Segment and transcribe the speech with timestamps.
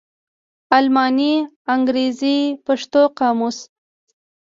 [0.77, 1.31] الماني
[1.73, 3.57] _انګرېزي_ پښتو قاموس